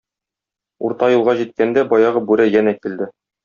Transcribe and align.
Урта 0.87 1.11
юлга 1.17 1.37
җиткәндә 1.43 1.87
баягы 1.95 2.27
бүре 2.33 2.51
янә 2.59 2.77
килде. 2.83 3.13